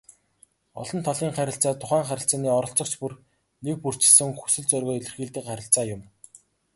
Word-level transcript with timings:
Олон 0.81 0.99
талын 1.07 1.35
харилцаа 1.37 1.73
тухайн 1.81 2.05
харилцааны 2.07 2.49
оролцогч 2.59 2.93
бүр 3.01 3.13
нэгбүрчилсэн 3.65 4.29
хүсэл 4.39 4.65
зоригоо 4.71 4.95
илэрхийлдэг 4.97 5.43
харилцаа 5.47 5.85
юм. 5.95 6.01